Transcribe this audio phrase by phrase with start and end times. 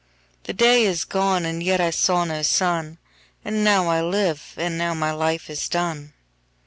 [0.45, 4.95] 5The day is gone and yet I saw no sun,6And now I live, and now
[4.95, 6.13] my life is done.